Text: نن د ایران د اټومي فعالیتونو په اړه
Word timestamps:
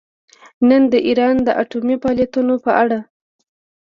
نن 0.67 0.83
د 0.91 0.93
ایران 1.07 1.35
د 1.43 1.49
اټومي 1.61 1.95
فعالیتونو 2.01 2.53
په 2.63 2.71
اړه 2.81 2.99